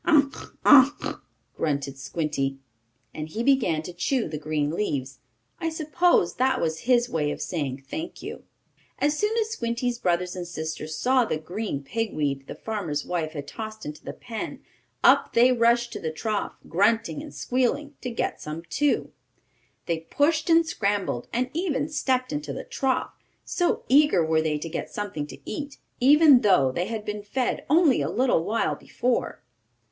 [0.03, 0.57] "Ugh!
[0.65, 1.21] Ugh!"
[1.55, 2.57] grunted Squinty,
[3.13, 5.19] and he began to chew the green leaves.
[5.59, 8.43] I suppose that was his way of saying: "Thank you!"
[8.97, 13.33] As soon as Squinty's brothers and sisters saw the green pig weed the farmer's wife
[13.33, 14.63] had tossed into the pen,
[15.03, 19.11] up they rushed to the trough, grunting and squealing, to get some too.
[19.85, 23.11] They pushed and scrambled, and even stepped into the trough,
[23.45, 27.63] so eager were they to get something to eat; even though they had been fed
[27.69, 29.43] only a little while before.